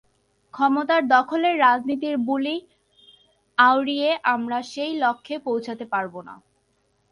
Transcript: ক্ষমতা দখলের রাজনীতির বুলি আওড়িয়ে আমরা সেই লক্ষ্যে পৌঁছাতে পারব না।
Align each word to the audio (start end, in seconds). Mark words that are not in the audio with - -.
ক্ষমতা 0.53 0.95
দখলের 1.11 1.55
রাজনীতির 1.59 2.15
বুলি 2.27 2.55
আওড়িয়ে 3.57 4.09
আমরা 4.25 4.59
সেই 4.71 4.93
লক্ষ্যে 4.95 5.35
পৌঁছাতে 5.39 5.85
পারব 5.85 6.13
না। 6.21 6.35